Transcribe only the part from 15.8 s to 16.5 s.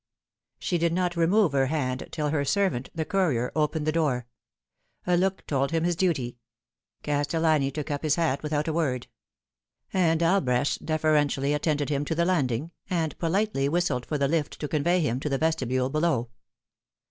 below.